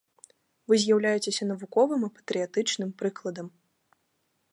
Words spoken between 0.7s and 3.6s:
Вы з'яўляецеся навуковым і патрыятычным прыкладам.